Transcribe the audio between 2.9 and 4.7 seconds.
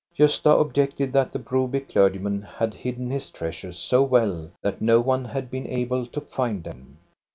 his treasures so well